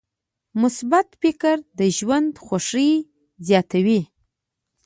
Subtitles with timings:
[0.61, 2.91] مثبت فکر د ژوند خوښي
[3.47, 4.01] زیاتوي.